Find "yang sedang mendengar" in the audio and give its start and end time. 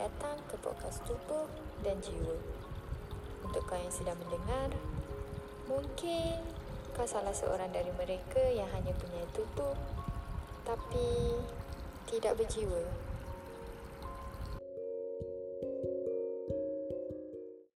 3.76-4.72